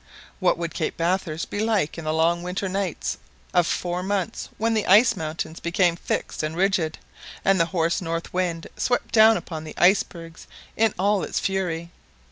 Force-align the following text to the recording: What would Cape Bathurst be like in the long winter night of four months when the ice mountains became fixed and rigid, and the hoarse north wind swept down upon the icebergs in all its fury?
What 0.39 0.57
would 0.57 0.73
Cape 0.73 0.97
Bathurst 0.97 1.51
be 1.51 1.59
like 1.59 1.95
in 1.95 2.05
the 2.05 2.11
long 2.11 2.41
winter 2.41 2.67
night 2.67 3.17
of 3.53 3.67
four 3.67 4.01
months 4.01 4.49
when 4.57 4.73
the 4.73 4.87
ice 4.87 5.15
mountains 5.15 5.59
became 5.59 5.95
fixed 5.95 6.41
and 6.41 6.55
rigid, 6.57 6.97
and 7.45 7.59
the 7.59 7.65
hoarse 7.67 8.01
north 8.01 8.33
wind 8.33 8.65
swept 8.77 9.13
down 9.13 9.37
upon 9.37 9.63
the 9.63 9.75
icebergs 9.77 10.47
in 10.75 10.95
all 10.97 11.21
its 11.21 11.37
fury? 11.39 11.91